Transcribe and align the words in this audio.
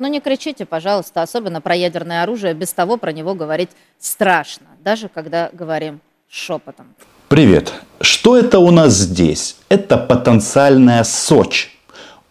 Ну 0.00 0.08
не 0.08 0.20
кричите, 0.20 0.64
пожалуйста, 0.64 1.20
особенно 1.20 1.60
про 1.60 1.74
ядерное 1.74 2.22
оружие, 2.22 2.54
без 2.54 2.72
того 2.72 2.96
про 2.96 3.12
него 3.12 3.34
говорить 3.34 3.68
страшно, 3.98 4.66
даже 4.82 5.10
когда 5.10 5.50
говорим 5.52 6.00
шепотом. 6.26 6.94
Привет. 7.28 7.74
Что 8.00 8.38
это 8.38 8.60
у 8.60 8.70
нас 8.70 8.94
здесь? 8.94 9.56
Это 9.68 9.98
потенциальная 9.98 11.04
Сочь. 11.04 11.78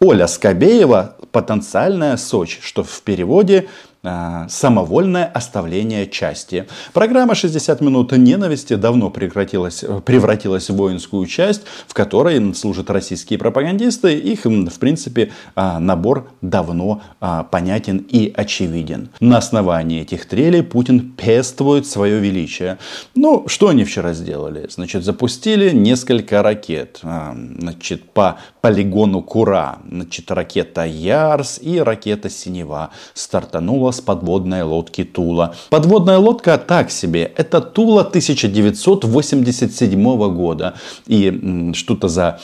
Оля 0.00 0.26
Скобеева– 0.26 1.14
потенциальная 1.30 2.16
Сочь, 2.16 2.58
что 2.60 2.82
в 2.82 3.02
переводе 3.02 3.68
самовольное 4.02 5.26
оставление 5.26 6.06
части. 6.06 6.66
Программа 6.94 7.34
«60 7.34 7.84
минут 7.84 8.12
ненависти» 8.12 8.74
давно 8.74 9.10
прекратилась, 9.10 9.84
превратилась 10.06 10.70
в 10.70 10.76
воинскую 10.76 11.26
часть, 11.26 11.62
в 11.86 11.92
которой 11.92 12.54
служат 12.54 12.88
российские 12.90 13.38
пропагандисты. 13.38 14.18
Их, 14.18 14.44
в 14.44 14.78
принципе, 14.78 15.32
а, 15.54 15.78
набор 15.78 16.30
давно 16.40 17.02
а, 17.20 17.44
понятен 17.44 17.98
и 18.08 18.32
очевиден. 18.34 19.10
На 19.20 19.38
основании 19.38 20.00
этих 20.00 20.26
трелей 20.26 20.62
Путин 20.62 21.12
пествует 21.12 21.86
свое 21.86 22.20
величие. 22.20 22.78
Ну, 23.14 23.44
что 23.48 23.68
они 23.68 23.84
вчера 23.84 24.14
сделали? 24.14 24.66
Значит, 24.70 25.04
запустили 25.04 25.70
несколько 25.70 26.42
ракет. 26.42 27.00
Значит, 27.02 28.10
по 28.12 28.38
полигону 28.60 29.22
Кура. 29.22 29.78
Значит, 29.88 30.30
ракета 30.30 30.84
Ярс 30.84 31.58
и 31.60 31.78
ракета 31.78 32.30
Синева 32.30 32.90
стартанула 33.14 33.89
с 33.92 34.00
подводной 34.00 34.62
лодки 34.62 35.04
Тула. 35.04 35.54
Подводная 35.70 36.18
лодка 36.18 36.58
так 36.58 36.90
себе. 36.90 37.32
Это 37.36 37.60
Тула 37.60 38.02
1987 38.02 40.34
года. 40.34 40.74
И 41.06 41.70
что-то 41.74 42.08
за 42.08 42.40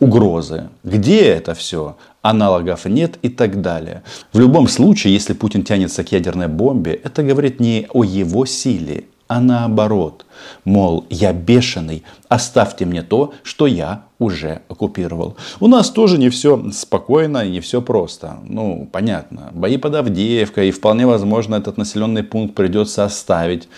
угрозы. 0.00 0.68
Где 0.84 1.20
это 1.20 1.54
все? 1.54 1.96
аналогов 2.22 2.84
нет 2.84 3.18
и 3.22 3.28
так 3.28 3.62
далее. 3.62 4.02
В 4.32 4.40
любом 4.40 4.68
случае, 4.68 5.14
если 5.14 5.34
Путин 5.34 5.62
тянется 5.62 6.04
к 6.04 6.12
ядерной 6.12 6.48
бомбе, 6.48 6.92
это 6.92 7.22
говорит 7.22 7.60
не 7.60 7.86
о 7.92 8.04
его 8.04 8.44
силе, 8.44 9.04
а 9.28 9.40
наоборот. 9.40 10.26
Мол, 10.64 11.06
я 11.10 11.32
бешеный, 11.32 12.02
оставьте 12.28 12.86
мне 12.86 13.02
то, 13.02 13.34
что 13.42 13.66
я 13.66 14.04
уже 14.18 14.62
оккупировал. 14.68 15.36
У 15.60 15.68
нас 15.68 15.90
тоже 15.90 16.18
не 16.18 16.30
все 16.30 16.70
спокойно 16.72 17.44
и 17.46 17.50
не 17.50 17.60
все 17.60 17.80
просто. 17.80 18.38
Ну, 18.44 18.88
понятно, 18.90 19.50
бои 19.52 19.76
под 19.76 19.94
Авдеевкой, 19.94 20.68
и 20.68 20.72
вполне 20.72 21.06
возможно 21.06 21.54
этот 21.54 21.76
населенный 21.76 22.24
пункт 22.24 22.54
придется 22.54 23.04
оставить. 23.04 23.68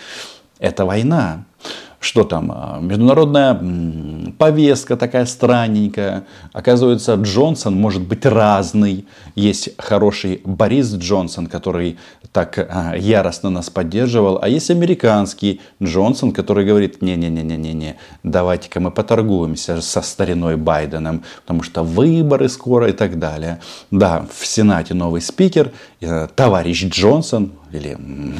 Это 0.59 0.85
война 0.85 1.45
что 2.01 2.23
там, 2.23 2.51
а, 2.51 2.79
международная 2.81 3.61
повестка 4.39 4.97
такая 4.97 5.27
странненькая. 5.27 6.25
Оказывается, 6.51 7.13
Джонсон 7.13 7.75
может 7.75 8.01
быть 8.01 8.25
разный. 8.25 9.05
Есть 9.35 9.69
хороший 9.77 10.41
Борис 10.43 10.91
Джонсон, 10.95 11.45
который 11.45 11.99
так 12.31 12.57
а, 12.57 12.95
яростно 12.97 13.51
нас 13.51 13.69
поддерживал. 13.69 14.39
А 14.41 14.49
есть 14.49 14.71
американский 14.71 15.61
Джонсон, 15.81 16.31
который 16.31 16.65
говорит, 16.65 17.03
не-не-не-не-не, 17.03 17.97
давайте-ка 18.23 18.79
мы 18.79 18.89
поторгуемся 18.89 19.79
со 19.79 20.01
стариной 20.01 20.55
Байденом, 20.57 21.23
потому 21.41 21.61
что 21.61 21.83
выборы 21.83 22.49
скоро 22.49 22.89
и 22.89 22.93
так 22.93 23.19
далее. 23.19 23.59
Да, 23.91 24.25
в 24.35 24.47
Сенате 24.47 24.95
новый 24.95 25.21
спикер, 25.21 25.71
э, 25.99 26.27
товарищ 26.35 26.85
Джонсон, 26.85 27.51
или 27.71 27.97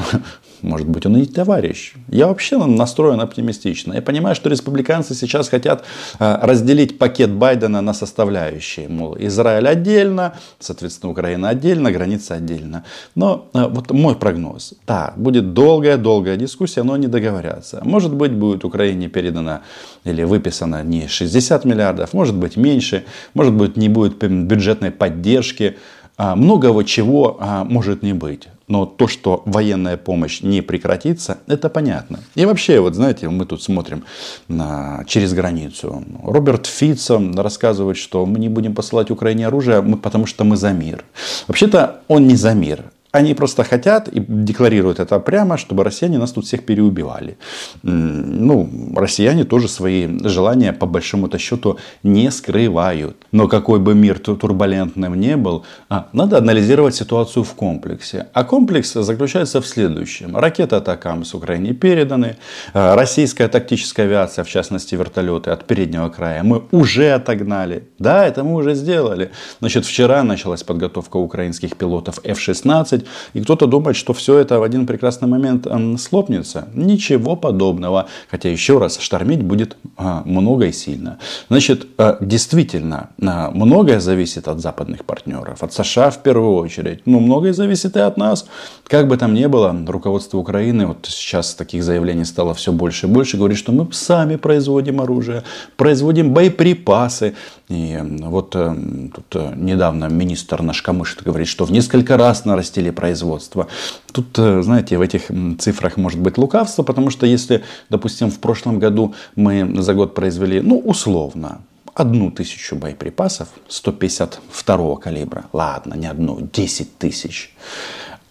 может 0.62 0.88
быть, 0.88 1.06
он 1.06 1.18
и 1.18 1.26
товарищ. 1.26 1.94
Я 2.08 2.28
вообще 2.28 2.58
настроен 2.58 3.20
оптимистично. 3.20 3.94
Я 3.94 4.02
понимаю, 4.02 4.36
что 4.36 4.50
республиканцы 4.50 5.16
сейчас 5.16 5.50
хотят 5.50 5.84
э, 6.20 6.40
разделить 6.42 6.98
пакет 6.98 7.32
Байдена 7.32 7.82
на 7.82 7.94
составляющие. 7.94 8.88
Мол, 8.88 9.18
Израиль 9.20 9.68
отдельно, 9.68 10.34
соответственно, 10.60 11.12
Украина 11.12 11.50
отдельно, 11.50 11.92
граница 11.92 12.36
отдельно. 12.36 12.84
Но 13.16 13.50
э, 13.54 13.68
вот 13.68 13.92
мой 13.92 14.16
прогноз. 14.16 14.74
Да, 14.88 15.14
будет 15.16 15.54
долгая-долгая 15.54 16.38
дискуссия, 16.38 16.84
но 16.84 16.98
не 16.98 17.08
договорятся. 17.08 17.82
Может 17.84 18.14
быть, 18.14 18.32
будет 18.32 18.66
Украине 18.66 19.08
передано 19.08 19.62
или 20.04 20.24
выписано 20.24 20.84
не 20.84 21.08
60 21.08 21.66
миллиардов, 21.66 22.14
может 22.14 22.36
быть, 22.36 22.58
меньше, 22.58 23.04
может 23.34 23.54
быть, 23.54 23.78
не 23.78 23.90
будет 23.90 24.18
бюджетной 24.18 24.92
поддержки. 24.92 25.78
А, 26.18 26.36
многого 26.36 26.84
чего 26.84 27.38
а, 27.40 27.64
может 27.64 28.04
не 28.04 28.14
быть. 28.14 28.48
Но 28.72 28.86
то, 28.86 29.10
что 29.10 29.44
военная 29.46 29.98
помощь 29.98 30.42
не 30.44 30.62
прекратится, 30.62 31.40
это 31.48 31.70
понятно. 31.70 32.20
И 32.36 32.46
вообще, 32.46 32.80
вот 32.80 32.96
знаете, 32.96 33.28
мы 33.28 33.46
тут 33.46 33.62
смотрим 33.62 34.06
на, 34.48 35.04
через 35.08 35.34
границу. 35.34 36.06
Роберт 36.24 36.68
Фитцо 36.68 37.22
рассказывает, 37.36 37.98
что 37.98 38.26
мы 38.26 38.40
не 38.40 38.48
будем 38.48 38.74
посылать 38.74 39.12
Украине 39.12 39.48
оружие, 39.48 39.82
потому 39.98 40.26
что 40.26 40.46
мы 40.46 40.56
за 40.56 40.72
мир. 40.72 41.04
Вообще-то 41.48 42.00
он 42.08 42.28
не 42.28 42.38
за 42.38 42.54
мир. 42.54 42.86
Они 43.12 43.34
просто 43.34 43.64
хотят 43.64 44.08
и 44.08 44.24
декларируют 44.28 45.00
это 45.00 45.20
прямо, 45.20 45.58
чтобы 45.58 45.84
россияне 45.84 46.18
нас 46.18 46.32
тут 46.32 46.46
всех 46.46 46.66
переубивали. 46.66 47.38
Ну, 47.84 48.70
россияне 48.96 49.44
тоже 49.44 49.68
свои 49.68 50.08
желания 50.24 50.72
по 50.72 50.86
большому-то 50.86 51.38
счету 51.38 51.78
не 52.04 52.32
скрывают. 52.32 53.18
Но 53.32 53.48
какой 53.48 53.80
бы 53.80 53.96
мир 53.96 54.20
турбулентным 54.20 55.16
не 55.16 55.36
был, 55.36 55.66
а, 55.90 56.08
надо 56.14 56.38
анализировать 56.38 56.96
ситуацию 56.96 57.44
в 57.44 57.54
комплексе. 57.54 58.28
А 58.34 58.44
комплекс 58.44 58.94
заключается 58.94 59.60
в 59.60 59.68
следующем. 59.68 60.38
Ракеты 60.38 60.78
атакам 60.78 61.26
с 61.26 61.34
Украине 61.34 61.74
переданы. 61.74 62.38
А, 62.74 62.96
российская 62.96 63.50
тактическая 63.50 64.06
авиация, 64.06 64.46
в 64.46 64.50
частности 64.50 64.96
вертолеты 64.96 65.52
от 65.52 65.66
переднего 65.66 66.08
края, 66.10 66.44
мы 66.44 66.64
уже 66.72 67.12
отогнали. 67.12 67.90
Да, 68.00 68.26
это 68.26 68.44
мы 68.46 68.56
уже 68.56 68.76
сделали. 68.76 69.32
Значит, 69.60 69.86
вчера 69.86 70.24
началась 70.24 70.64
подготовка 70.64 71.18
украинских 71.18 71.76
пилотов 71.76 72.20
F-16 72.24 73.01
делать. 73.02 73.06
И 73.34 73.42
кто-то 73.42 73.68
думает, 73.68 73.96
что 73.96 74.14
все 74.14 74.38
это 74.38 74.60
в 74.60 74.64
один 74.64 74.86
прекрасный 74.86 75.28
момент 75.28 75.68
слопнется. 76.00 76.68
Ничего 76.74 77.36
подобного. 77.36 78.08
Хотя 78.30 78.50
еще 78.50 78.78
раз, 78.78 79.00
штормить 79.00 79.42
будет 79.42 79.78
а, 79.98 80.24
много 80.26 80.66
и 80.66 80.72
сильно. 80.72 81.18
Значит, 81.50 81.88
а, 81.98 82.18
действительно, 82.22 83.10
а, 83.22 83.52
многое 83.52 84.00
зависит 84.00 84.48
от 84.48 84.60
западных 84.60 85.06
партнеров. 85.06 85.64
От 85.64 85.74
США 85.74 86.10
в 86.10 86.24
первую 86.24 86.56
очередь. 86.56 87.02
Но 87.06 87.20
многое 87.20 87.54
зависит 87.54 87.96
и 87.96 88.00
от 88.00 88.18
нас. 88.18 88.46
Как 88.88 89.08
бы 89.08 89.18
там 89.18 89.34
ни 89.34 89.48
было, 89.48 89.76
руководство 89.88 90.38
Украины, 90.38 90.88
вот 90.88 91.08
сейчас 91.10 91.56
таких 91.56 91.84
заявлений 91.84 92.26
стало 92.26 92.54
все 92.54 92.72
больше 92.72 93.08
и 93.08 93.10
больше, 93.10 93.38
говорит, 93.38 93.58
что 93.58 93.72
мы 93.72 93.88
сами 93.92 94.36
производим 94.36 95.02
оружие, 95.02 95.44
производим 95.78 96.34
боеприпасы. 96.34 97.34
И 97.72 97.98
вот 98.04 98.54
э, 98.58 98.76
тут 99.16 99.26
э, 99.34 99.54
недавно 99.56 100.10
министр 100.10 100.62
наш 100.62 100.82
Камышин 100.82 101.22
говорит, 101.24 101.48
что 101.48 101.64
в 101.64 101.72
несколько 101.72 102.18
раз 102.18 102.44
нарастили 102.44 102.90
производства. 102.90 103.68
Тут, 104.12 104.38
э, 104.40 104.62
знаете, 104.62 104.98
в 104.98 105.02
этих 105.02 105.32
цифрах 105.58 105.96
может 105.96 106.20
быть 106.20 106.38
лукавство, 106.38 106.84
потому 106.84 107.10
что 107.12 107.26
если, 107.26 107.64
допустим, 107.90 108.30
в 108.30 108.40
прошлом 108.40 108.78
году 108.78 109.16
мы 109.38 109.82
за 109.82 109.94
год 109.94 110.14
произвели, 110.14 110.60
ну, 110.60 110.80
условно, 110.80 111.62
одну 111.94 112.30
тысячу 112.30 112.76
боеприпасов 112.76 113.48
152 113.70 114.98
калибра, 114.98 115.46
ладно, 115.54 115.94
не 115.94 116.08
одну, 116.08 116.40
10 116.42 116.98
тысяч, 116.98 117.56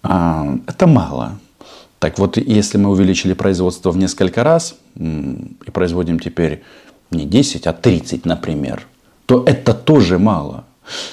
а, 0.03 0.59
это 0.67 0.87
мало. 0.87 1.39
Так 1.99 2.19
вот, 2.19 2.37
если 2.37 2.77
мы 2.77 2.91
увеличили 2.91 3.33
производство 3.33 3.91
в 3.91 3.97
несколько 3.97 4.45
раз 4.45 4.75
и 4.97 5.71
производим 5.73 6.19
теперь 6.19 6.63
не 7.11 7.25
10, 7.25 7.67
а 7.67 7.73
30, 7.73 8.27
например, 8.27 8.87
то 9.31 9.45
это 9.47 9.75
тоже 9.75 10.19
мало. 10.19 10.65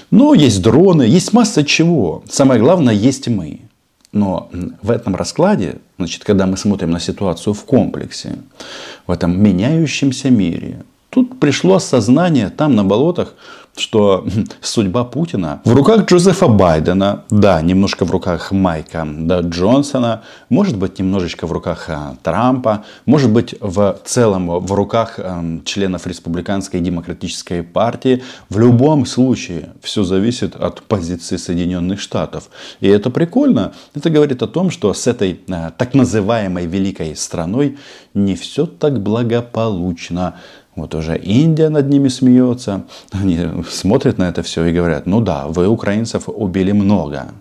Но 0.10 0.34
есть 0.34 0.64
дроны, 0.64 1.04
есть 1.04 1.34
масса 1.34 1.64
чего. 1.64 2.24
Самое 2.28 2.60
главное, 2.60 2.96
есть 2.96 3.28
мы. 3.28 3.60
Но 4.12 4.50
в 4.82 4.90
этом 4.90 5.16
раскладе, 5.16 5.76
значит, 6.00 6.24
когда 6.24 6.48
мы 6.48 6.58
смотрим 6.58 6.90
на 6.90 7.00
ситуацию 7.00 7.54
в 7.54 7.64
комплексе, 7.64 8.40
в 9.06 9.12
этом 9.12 9.40
меняющемся 9.40 10.32
мире, 10.32 10.84
тут 11.12 11.40
пришло 11.40 11.76
осознание 11.76 12.50
там 12.50 12.76
на 12.76 12.84
болотах, 12.84 13.36
что 13.80 14.26
судьба 14.62 15.04
Путина 15.04 15.62
в 15.66 15.74
руках 15.74 16.06
Джозефа 16.06 16.48
Байдена, 16.48 17.24
да, 17.30 17.62
немножко 17.62 18.06
в 18.06 18.12
руках 18.12 18.52
Майка 18.52 19.08
да, 19.08 19.42
Джонсона, 19.42 20.24
может 20.50 20.78
быть 20.78 21.00
немножечко 21.00 21.48
в 21.48 21.52
руках 21.52 21.86
а, 21.90 22.16
Трампа, 22.24 22.86
может 23.06 23.32
быть 23.32 23.56
в 23.60 24.00
целом 24.06 24.60
в 24.60 24.72
руках 24.72 25.20
а, 25.20 25.44
членов 25.66 26.08
республиканской 26.08 26.80
и 26.80 26.84
демократической 26.84 27.64
партии. 27.64 28.24
В 28.50 28.60
любом 28.60 29.06
случае 29.06 29.70
все 29.82 30.04
зависит 30.04 30.56
от 30.56 30.82
позиции 30.84 31.38
Соединенных 31.38 32.00
Штатов. 32.00 32.50
И 32.80 32.88
это 32.88 33.10
прикольно. 33.10 33.74
Это 33.94 34.10
говорит 34.10 34.42
о 34.44 34.48
том, 34.48 34.72
что 34.72 34.94
с 34.94 35.08
этой 35.08 35.40
а, 35.50 35.72
так 35.72 35.94
называемой 35.94 36.66
великой 36.66 37.16
страной 37.16 37.78
не 38.14 38.36
все 38.36 38.66
так 38.66 39.02
благополучно. 39.02 40.36
Вот 40.78 40.94
уже 40.94 41.18
Индия 41.18 41.70
над 41.70 41.90
ними 41.90 42.08
смеется. 42.08 42.86
Они 43.12 43.40
смотрят 43.68 44.20
на 44.20 44.30
это 44.30 44.44
все 44.44 44.64
и 44.66 44.72
говорят, 44.72 45.08
ну 45.08 45.22
да, 45.22 45.48
вы 45.48 45.68
украинцев 45.68 46.26
убили 46.28 46.72
много, 46.72 47.32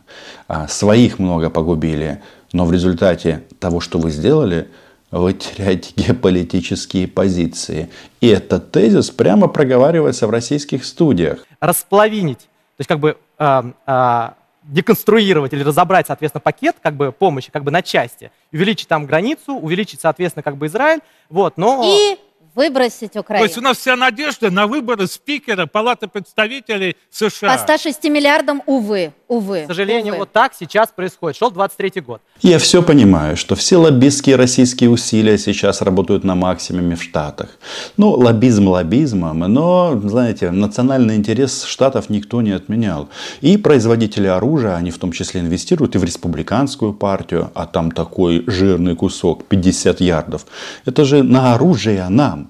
а 0.48 0.66
своих 0.68 1.18
много 1.18 1.50
погубили, 1.50 2.22
но 2.54 2.64
в 2.64 2.72
результате 2.72 3.42
того, 3.60 3.80
что 3.80 3.98
вы 3.98 4.10
сделали, 4.10 4.68
вы 5.10 5.34
теряете 5.34 5.92
геополитические 5.96 7.08
позиции. 7.08 7.90
И 8.22 8.26
этот 8.26 8.72
тезис 8.72 9.10
прямо 9.10 9.48
проговаривается 9.48 10.26
в 10.26 10.30
российских 10.30 10.86
студиях. 10.86 11.46
Расплавинить. 11.60 12.38
То 12.38 12.80
есть 12.80 12.88
как 12.88 13.00
бы 13.00 13.18
э, 13.38 13.62
э, 13.86 14.28
деконструировать 14.62 15.52
или 15.52 15.62
разобрать, 15.62 16.06
соответственно, 16.06 16.40
пакет 16.40 16.76
как 16.82 16.94
бы 16.94 17.12
помощи 17.12 17.50
как 17.52 17.64
бы 17.64 17.70
на 17.70 17.82
части, 17.82 18.30
увеличить 18.50 18.88
там 18.88 19.04
границу, 19.04 19.56
увеличить, 19.56 20.00
соответственно, 20.00 20.42
как 20.42 20.56
бы 20.56 20.68
Израиль, 20.68 21.00
вот, 21.28 21.58
но... 21.58 21.82
И 21.84 22.16
выбросить 22.56 23.16
Украину. 23.16 23.44
То 23.44 23.48
есть 23.48 23.58
у 23.58 23.60
нас 23.60 23.76
вся 23.76 23.94
надежда 23.96 24.50
на 24.50 24.66
выборы 24.66 25.06
спикера 25.06 25.66
Палаты 25.66 26.08
представителей 26.08 26.96
США. 27.10 27.52
По 27.52 27.58
106 27.58 28.04
миллиардам, 28.04 28.62
увы, 28.66 29.12
увы. 29.28 29.64
К 29.64 29.66
сожалению, 29.66 30.14
увы. 30.14 30.20
вот 30.20 30.32
так 30.32 30.54
сейчас 30.58 30.88
происходит. 30.88 31.36
Шел 31.36 31.50
23 31.50 32.00
год. 32.00 32.22
Я 32.40 32.58
все 32.58 32.82
понимаю, 32.82 33.36
что 33.36 33.54
все 33.54 33.76
лоббистские 33.76 34.36
российские 34.36 34.88
усилия 34.88 35.36
сейчас 35.36 35.82
работают 35.82 36.24
на 36.24 36.34
максимуме 36.34 36.96
в 36.96 37.02
Штатах. 37.02 37.58
Ну, 37.98 38.10
лоббизм 38.10 38.68
лоббизмом, 38.68 39.40
но, 39.40 40.00
знаете, 40.02 40.50
национальный 40.50 41.16
интерес 41.16 41.64
Штатов 41.64 42.08
никто 42.08 42.40
не 42.40 42.52
отменял. 42.52 43.10
И 43.42 43.58
производители 43.58 44.28
оружия, 44.28 44.76
они 44.76 44.90
в 44.90 44.98
том 44.98 45.12
числе 45.12 45.42
инвестируют 45.42 45.94
и 45.94 45.98
в 45.98 46.04
республиканскую 46.04 46.94
партию, 46.94 47.50
а 47.54 47.66
там 47.66 47.90
такой 47.90 48.44
жирный 48.46 48.96
кусок, 48.96 49.44
50 49.44 50.00
ярдов. 50.00 50.46
Это 50.86 51.04
же 51.04 51.22
на 51.22 51.54
оружие 51.54 52.08
нам 52.08 52.45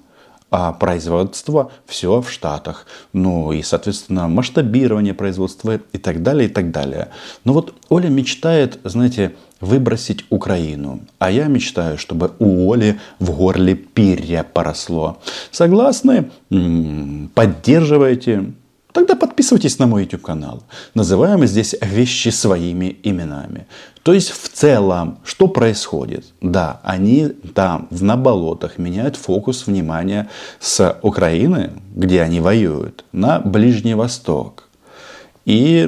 а 0.58 0.72
производство 0.72 1.70
все 1.84 2.22
в 2.22 2.30
Штатах. 2.30 2.86
Ну 3.12 3.52
и, 3.52 3.60
соответственно, 3.60 4.26
масштабирование 4.26 5.12
производства 5.12 5.78
и 5.92 5.98
так 5.98 6.22
далее, 6.22 6.48
и 6.48 6.50
так 6.50 6.70
далее. 6.70 7.08
Но 7.44 7.52
вот 7.52 7.74
Оля 7.90 8.08
мечтает, 8.08 8.78
знаете, 8.82 9.34
выбросить 9.60 10.24
Украину. 10.30 11.00
А 11.18 11.30
я 11.30 11.48
мечтаю, 11.48 11.98
чтобы 11.98 12.30
у 12.38 12.72
Оли 12.72 12.98
в 13.18 13.36
горле 13.36 13.74
перья 13.74 14.46
поросло. 14.50 15.18
Согласны? 15.50 16.30
Поддерживайте. 17.34 18.54
Тогда 18.96 19.14
подписывайтесь 19.14 19.78
на 19.78 19.86
мой 19.86 20.04
YouTube 20.04 20.22
канал. 20.22 20.62
Называем 20.94 21.46
здесь 21.46 21.74
вещи 21.82 22.30
своими 22.30 22.96
именами. 23.02 23.66
То 24.02 24.14
есть 24.14 24.30
в 24.30 24.48
целом, 24.48 25.18
что 25.22 25.48
происходит? 25.48 26.24
Да, 26.40 26.80
они 26.82 27.28
там, 27.54 27.88
на 27.90 28.16
болотах, 28.16 28.78
меняют 28.78 29.16
фокус 29.16 29.66
внимания 29.66 30.30
с 30.60 30.98
Украины, 31.02 31.72
где 31.94 32.22
они 32.22 32.40
воюют, 32.40 33.04
на 33.12 33.38
Ближний 33.38 33.92
Восток. 33.92 34.66
И, 35.44 35.86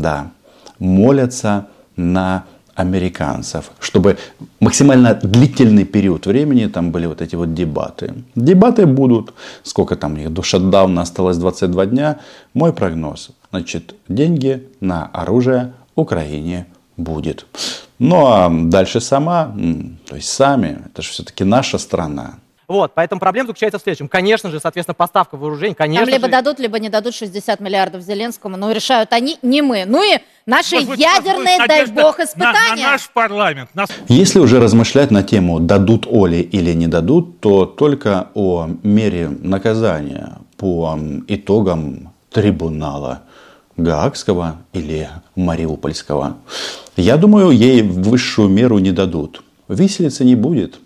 да, 0.00 0.30
молятся 0.78 1.66
на 1.94 2.46
американцев, 2.76 3.70
чтобы 3.80 4.18
максимально 4.60 5.14
длительный 5.14 5.84
период 5.84 6.26
времени 6.26 6.66
там 6.66 6.92
были 6.92 7.06
вот 7.06 7.22
эти 7.22 7.34
вот 7.34 7.54
дебаты. 7.54 8.14
Дебаты 8.34 8.86
будут, 8.86 9.32
сколько 9.62 9.96
там 9.96 10.16
их, 10.16 10.32
до 10.32 10.42
шатдауна 10.42 11.02
осталось 11.02 11.38
22 11.38 11.86
дня. 11.86 12.18
Мой 12.54 12.72
прогноз, 12.72 13.30
значит, 13.50 13.94
деньги 14.08 14.68
на 14.80 15.06
оружие 15.06 15.72
Украине 15.94 16.66
будет. 16.96 17.46
Ну 17.98 18.26
а 18.26 18.50
дальше 18.50 19.00
сама, 19.00 19.56
то 20.06 20.16
есть 20.16 20.28
сами, 20.28 20.78
это 20.86 21.02
же 21.02 21.10
все-таки 21.10 21.44
наша 21.44 21.78
страна. 21.78 22.34
Вот, 22.68 22.92
поэтому 22.94 23.20
проблема 23.20 23.46
заключается 23.46 23.78
в 23.78 23.82
следующем. 23.82 24.08
Конечно 24.08 24.50
же, 24.50 24.58
соответственно, 24.58 24.94
поставка 24.94 25.36
вооружений, 25.36 25.74
конечно 25.74 26.04
Там 26.04 26.12
либо 26.12 26.26
же... 26.26 26.32
дадут, 26.32 26.58
либо 26.58 26.78
не 26.80 26.88
дадут 26.88 27.14
60 27.14 27.60
миллиардов 27.60 28.02
Зеленскому, 28.02 28.56
но 28.56 28.72
решают 28.72 29.12
они, 29.12 29.38
не 29.42 29.62
мы. 29.62 29.84
Ну 29.86 30.02
и 30.02 30.18
наши 30.46 30.76
Может 30.76 30.90
быть, 30.90 31.00
ядерные, 31.00 31.58
быть, 31.58 31.68
дай 31.68 31.86
бог, 31.86 32.18
На, 32.18 32.24
испытания. 32.24 32.84
на 32.84 32.92
наш 32.92 33.08
парламент. 33.10 33.70
на 33.74 33.86
Если 34.08 34.40
уже 34.40 34.58
размышлять 34.58 35.12
на 35.12 35.22
тему, 35.22 35.60
дадут 35.60 36.06
Оле 36.10 36.42
или 36.42 36.72
не 36.72 36.88
дадут, 36.88 37.40
то 37.40 37.66
только 37.66 38.30
о 38.34 38.68
мере 38.82 39.28
наказания 39.28 40.38
по 40.56 40.98
итогам 41.28 42.12
трибунала 42.30 43.22
Гаагского 43.76 44.56
или 44.72 45.08
Мариупольского. 45.36 46.38
Я 46.96 47.16
думаю, 47.16 47.50
ей 47.50 47.82
высшую 47.82 48.48
меру 48.48 48.78
не 48.78 48.90
дадут. 48.90 49.42
Виселицы 49.68 50.24
не 50.24 50.34
будет. 50.34 50.80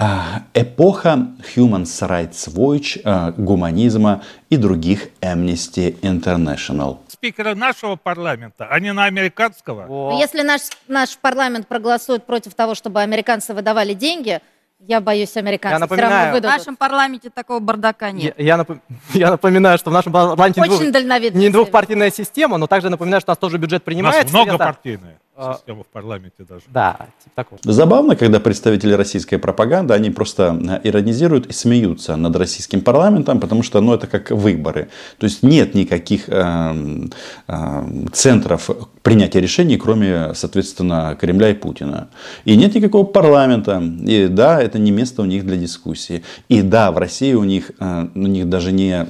А, 0.00 0.44
Эпоха 0.54 1.26
Human 1.56 1.82
Rights 1.82 2.48
Watch, 2.54 3.00
а, 3.04 3.32
гуманизма 3.32 4.22
и 4.48 4.56
других 4.56 5.08
Amnesty 5.20 5.98
International. 6.02 6.98
спикера 7.08 7.56
нашего 7.56 7.96
парламента, 7.96 8.68
а 8.70 8.78
не 8.78 8.92
на 8.92 9.06
американского. 9.06 10.16
Если 10.16 10.42
наш, 10.42 10.62
наш 10.86 11.18
парламент 11.18 11.66
проголосует 11.66 12.24
против 12.24 12.54
того, 12.54 12.76
чтобы 12.76 13.00
американцы 13.00 13.54
выдавали 13.54 13.92
деньги, 13.92 14.40
я 14.86 15.00
боюсь, 15.00 15.36
американцы 15.36 15.80
Я 15.80 15.86
все 15.86 15.96
равно 15.96 16.16
напоминаю- 16.16 16.40
В 16.40 16.44
нашем 16.44 16.76
парламенте 16.76 17.30
такого 17.30 17.58
бардака 17.58 18.06
Я, 18.06 18.12
нет. 18.12 18.34
я 18.38 18.56
напом- 18.56 18.80
я 19.14 19.30
напоминаю, 19.30 19.76
что 19.78 19.90
в 19.90 19.92
нашем 19.92 20.12
парламенте 20.12 20.60
Очень 20.60 20.92
двух- 20.92 21.34
не 21.34 21.50
двухпартийная 21.50 22.10
система, 22.10 22.58
но 22.58 22.66
также 22.66 22.88
напоминаю, 22.88 23.20
что 23.20 23.30
у 23.30 23.32
нас 23.32 23.38
тоже 23.38 23.58
бюджет 23.58 23.82
У 23.82 23.84
принимается. 23.84 24.32
нас 24.32 24.46
многопартийная. 24.46 25.18
А. 25.40 25.54
система 25.54 25.84
в 25.84 25.86
парламенте 25.86 26.42
даже. 26.42 26.62
Да, 26.66 27.06
типа 27.22 27.36
такого. 27.36 27.60
Забавно, 27.62 28.16
когда 28.16 28.40
представители 28.40 28.92
российской 28.94 29.36
пропаганды, 29.36 29.94
они 29.94 30.10
просто 30.10 30.58
э, 30.60 30.80
иронизируют 30.82 31.46
и 31.46 31.52
смеются 31.52 32.16
над 32.16 32.34
российским 32.34 32.80
парламентом, 32.80 33.38
потому 33.38 33.62
что 33.62 33.80
ну, 33.80 33.94
это 33.94 34.08
как 34.08 34.32
выборы. 34.32 34.88
То 35.18 35.26
есть 35.26 35.44
нет 35.44 35.74
никаких 35.74 36.28
эм, 36.28 37.12
эм, 37.46 38.12
центров 38.12 38.68
принятия 39.02 39.40
решений, 39.40 39.76
кроме, 39.76 40.34
соответственно, 40.34 41.16
Кремля 41.20 41.50
и 41.50 41.54
Путина. 41.54 42.08
И 42.44 42.56
нет 42.56 42.74
никакого 42.74 43.04
парламента. 43.04 43.82
И 44.06 44.28
да, 44.28 44.60
это 44.62 44.78
не 44.78 44.90
место 44.90 45.22
у 45.22 45.24
них 45.24 45.44
для 45.46 45.56
дискуссии. 45.56 46.22
И 46.48 46.62
да, 46.62 46.92
в 46.92 46.98
России 46.98 47.34
у 47.34 47.44
них, 47.44 47.72
э, 47.80 48.08
у 48.14 48.26
них 48.26 48.48
даже 48.48 48.72
не 48.72 49.06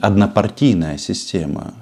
однопартийная 0.00 0.98
система 0.98 1.74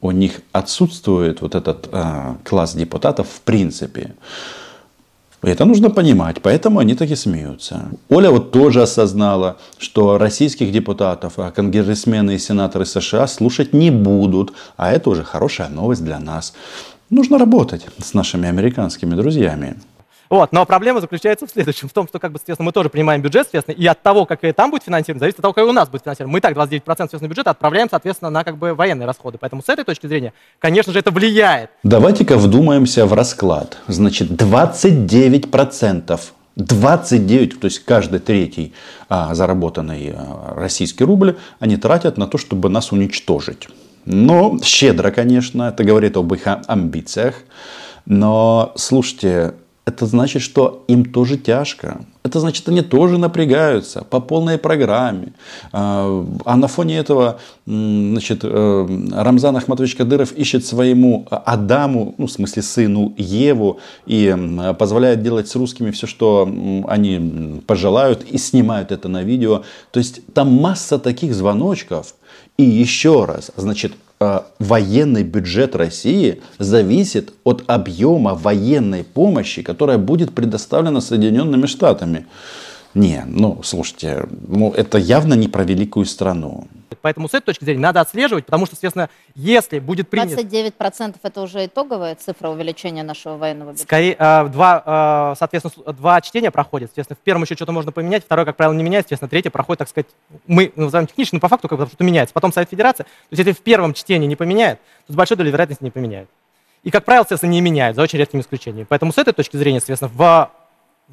у 0.00 0.10
них 0.12 0.40
отсутствует 0.52 1.42
вот 1.42 1.54
этот 1.54 1.88
а, 1.92 2.38
класс 2.44 2.74
депутатов 2.74 3.28
в 3.28 3.40
принципе. 3.42 4.14
Это 5.42 5.64
нужно 5.64 5.88
понимать, 5.88 6.42
поэтому 6.42 6.80
они 6.80 6.94
так 6.94 7.10
и 7.10 7.16
смеются. 7.16 7.88
Оля 8.10 8.30
вот 8.30 8.50
тоже 8.50 8.82
осознала, 8.82 9.56
что 9.78 10.18
российских 10.18 10.70
депутатов, 10.70 11.38
а 11.38 11.50
конгрессмены 11.50 12.34
и 12.34 12.38
сенаторы 12.38 12.84
США 12.84 13.26
слушать 13.26 13.72
не 13.72 13.90
будут. 13.90 14.52
А 14.76 14.92
это 14.92 15.08
уже 15.08 15.24
хорошая 15.24 15.70
новость 15.70 16.04
для 16.04 16.18
нас. 16.18 16.52
Нужно 17.08 17.38
работать 17.38 17.86
с 17.98 18.12
нашими 18.12 18.48
американскими 18.48 19.14
друзьями. 19.14 19.76
Вот, 20.30 20.52
но 20.52 20.64
проблема 20.64 21.00
заключается 21.00 21.48
в 21.48 21.50
следующем, 21.50 21.88
в 21.88 21.92
том, 21.92 22.06
что, 22.06 22.20
как 22.20 22.30
бы, 22.30 22.38
соответственно, 22.38 22.66
мы 22.66 22.72
тоже 22.72 22.88
принимаем 22.88 23.20
бюджет, 23.20 23.48
соответственно, 23.50 23.74
и 23.74 23.84
от 23.86 24.00
того, 24.00 24.26
как 24.26 24.40
там 24.54 24.70
будет 24.70 24.84
финансирование, 24.84 25.18
зависит 25.18 25.40
от 25.40 25.42
того, 25.42 25.52
как 25.52 25.66
у 25.66 25.72
нас 25.72 25.88
будет 25.88 26.04
финансирование. 26.04 26.32
Мы 26.32 26.40
так 26.40 26.56
29% 26.56 26.82
соответственно, 26.86 27.28
бюджета 27.28 27.50
отправляем, 27.50 27.88
соответственно, 27.90 28.30
на 28.30 28.44
как 28.44 28.56
бы 28.56 28.74
военные 28.74 29.06
расходы. 29.06 29.38
Поэтому 29.38 29.60
с 29.60 29.68
этой 29.68 29.84
точки 29.84 30.06
зрения, 30.06 30.32
конечно 30.60 30.92
же, 30.92 31.00
это 31.00 31.10
влияет. 31.10 31.70
Давайте-ка 31.82 32.38
вдумаемся 32.38 33.06
в 33.06 33.12
расклад. 33.12 33.78
Значит, 33.88 34.30
29%. 34.30 36.20
29, 36.56 37.60
то 37.60 37.64
есть 37.66 37.78
каждый 37.84 38.20
третий 38.20 38.74
а, 39.08 39.34
заработанный 39.34 40.12
а, 40.14 40.54
российский 40.56 41.04
рубль, 41.04 41.36
они 41.58 41.76
тратят 41.76 42.18
на 42.18 42.26
то, 42.26 42.38
чтобы 42.38 42.68
нас 42.68 42.92
уничтожить. 42.92 43.68
Ну, 44.04 44.58
щедро, 44.62 45.10
конечно, 45.10 45.64
это 45.64 45.84
говорит 45.84 46.16
об 46.16 46.32
их 46.34 46.42
амбициях. 46.46 47.36
Но, 48.04 48.72
слушайте, 48.76 49.54
это 49.86 50.06
значит, 50.06 50.42
что 50.42 50.84
им 50.88 51.04
тоже 51.04 51.36
тяжко. 51.36 52.04
Это 52.22 52.38
значит, 52.38 52.68
они 52.68 52.82
тоже 52.82 53.18
напрягаются 53.18 54.04
по 54.04 54.20
полной 54.20 54.58
программе. 54.58 55.32
А 55.72 56.24
а 56.44 56.56
на 56.56 56.68
фоне 56.68 56.98
этого 56.98 57.38
значит, 57.66 58.40
э, 58.42 58.86
Рамзан 59.12 59.56
Ахматович 59.56 59.96
Кадыров 59.96 60.32
ищет 60.32 60.64
своему 60.64 61.26
Адаму, 61.30 62.14
ну, 62.18 62.26
в 62.26 62.32
смысле 62.32 62.62
сыну 62.62 63.14
Еву, 63.16 63.80
и 64.06 64.36
позволяет 64.78 65.22
делать 65.22 65.48
с 65.48 65.56
русскими 65.56 65.90
все, 65.90 66.06
что 66.06 66.48
они 66.88 67.62
пожелают, 67.66 68.24
и 68.24 68.38
снимают 68.38 68.92
это 68.92 69.08
на 69.08 69.22
видео. 69.22 69.62
То 69.90 69.98
есть 69.98 70.20
там 70.34 70.52
масса 70.52 70.98
таких 70.98 71.34
звоночков. 71.34 72.14
И 72.56 72.62
еще 72.62 73.24
раз, 73.24 73.50
значит, 73.56 73.92
военный 74.58 75.22
бюджет 75.22 75.74
России 75.74 76.42
зависит 76.58 77.32
от 77.42 77.64
объема 77.68 78.34
военной 78.34 79.02
помощи, 79.02 79.62
которая 79.62 79.96
будет 79.96 80.34
предоставлена 80.34 81.00
Соединенными 81.00 81.64
Штатами. 81.64 82.26
Не, 82.94 83.22
ну, 83.26 83.62
слушайте, 83.62 84.26
ну, 84.48 84.72
это 84.72 84.98
явно 84.98 85.34
не 85.34 85.48
про 85.48 85.62
великую 85.62 86.06
страну. 86.06 86.66
Поэтому 87.02 87.28
с 87.28 87.34
этой 87.34 87.46
точки 87.46 87.64
зрения 87.64 87.80
надо 87.80 88.00
отслеживать, 88.00 88.44
потому 88.44 88.66
что, 88.66 88.74
соответственно, 88.74 89.08
если 89.34 89.78
будет 89.78 90.08
принят 90.08 90.38
29% 90.38 91.16
это 91.22 91.40
уже 91.40 91.66
итоговая 91.66 92.14
цифра 92.14 92.48
увеличения 92.48 93.02
нашего 93.02 93.36
военного 93.36 93.70
бюджета. 93.70 93.84
Скорее, 93.84 94.16
э, 94.18 94.48
два, 94.48 95.32
э, 95.32 95.38
соответственно, 95.38 95.92
два 95.92 96.20
чтения 96.20 96.50
проходят. 96.50 96.90
Соответственно, 96.90 97.16
в 97.16 97.24
первом 97.24 97.44
еще 97.44 97.54
что-то 97.54 97.72
можно 97.72 97.92
поменять, 97.92 98.24
второе, 98.24 98.44
как 98.44 98.56
правило, 98.56 98.74
не 98.74 98.82
меняется. 98.82 99.08
Соответственно, 99.08 99.30
третье 99.30 99.50
проходит, 99.50 99.78
так 99.78 99.88
сказать, 99.88 100.06
мы 100.46 100.72
называем 100.76 101.06
технично, 101.06 101.36
но 101.36 101.40
по 101.40 101.48
факту 101.48 101.68
как 101.68 101.78
бы 101.78 101.86
что-то 101.86 102.04
меняется. 102.04 102.34
Потом 102.34 102.52
Совет 102.52 102.68
Федерации. 102.68 103.04
То 103.04 103.08
есть, 103.30 103.38
если 103.38 103.52
в 103.52 103.60
первом 103.60 103.94
чтении 103.94 104.26
не 104.26 104.36
поменяет, 104.36 104.78
то 105.06 105.12
с 105.12 105.16
большой 105.16 105.36
долей 105.36 105.52
вероятности 105.52 105.82
не 105.82 105.90
поменяет. 105.90 106.28
И, 106.82 106.90
как 106.90 107.04
правило, 107.04 107.22
соответственно, 107.22 107.52
не 107.52 107.60
меняет, 107.60 107.96
за 107.96 108.02
очень 108.02 108.18
редким 108.18 108.40
исключением. 108.40 108.86
Поэтому 108.88 109.12
с 109.12 109.18
этой 109.18 109.32
точки 109.32 109.56
зрения, 109.56 109.80
соответственно, 109.80 110.10
в 110.14 110.50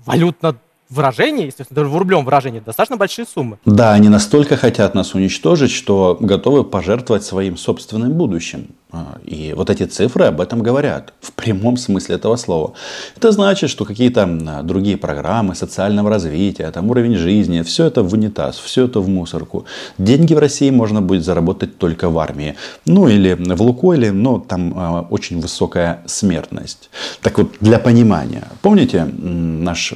валютно 0.06 0.58
выражении, 0.90 1.46
естественно, 1.46 1.76
даже 1.76 1.90
в 1.90 1.98
рублем 1.98 2.24
выражении, 2.26 2.60
достаточно 2.60 2.98
большие 2.98 3.26
суммы. 3.26 3.58
Да, 3.66 3.94
они 3.94 4.10
настолько 4.10 4.58
хотят 4.58 4.96
нас 4.96 5.14
уничтожить, 5.14 5.72
что 5.72 6.18
готовы 6.20 6.64
пожертвовать 6.64 7.24
своим 7.24 7.58
собственным 7.58 8.14
будущим. 8.14 8.68
А, 8.90 9.18
и 9.26 9.54
вот 9.54 9.70
эти 9.70 9.84
цифры 9.84 10.26
об 10.26 10.40
этом 10.40 10.64
говорят, 10.64 11.14
в 11.20 11.34
прямом 11.34 11.76
смысле 11.76 12.16
этого 12.16 12.38
слова. 12.38 12.74
Это 13.18 13.34
значит, 13.34 13.70
что 13.70 13.84
какие-то 13.84 14.62
другие 14.64 14.96
программы 14.96 15.56
социального 15.56 16.10
развития, 16.10 16.72
там 16.72 16.90
уровень 16.90 17.16
жизни, 17.16 17.64
все 17.64 17.88
это 17.88 18.02
в 18.02 18.14
унитаз, 18.14 18.58
все 18.58 18.86
это 18.86 19.02
в 19.02 19.10
мусорку. 19.10 19.66
Деньги 19.98 20.34
в 20.34 20.40
России 20.40 20.70
можно 20.70 21.02
будет 21.02 21.26
заработать 21.26 21.78
только 21.78 22.10
в 22.10 22.18
армии. 22.18 22.56
Ну 22.86 23.10
или 23.10 23.34
в 23.34 23.62
Лукойле, 23.62 24.14
но 24.14 24.40
там 24.40 24.74
а, 24.78 25.08
очень 25.10 25.42
высокая 25.42 26.00
смертность. 26.06 26.90
Так 27.22 27.40
вот, 27.40 27.56
для 27.60 27.80
понимания. 27.80 28.48
Помните 28.62 29.04
наш 29.04 29.94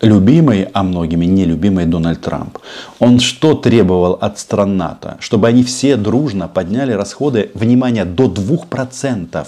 любимый, 0.00 0.68
а 0.72 0.82
многими 0.82 1.26
нелюбимый 1.26 1.84
Дональд 1.84 2.22
Трамп? 2.22 2.58
Он 3.00 3.20
что 3.20 3.54
требовал 3.54 4.14
от 4.14 4.38
стран 4.38 4.78
НАТО? 4.78 5.18
Чтобы 5.20 5.48
они 5.48 5.62
все 5.62 5.96
дружно 5.96 6.48
подняли 6.48 6.92
расходы 6.92 7.17
расходы, 7.18 7.50
внимание, 7.54 8.04
до 8.04 8.24
2%. 8.24 9.46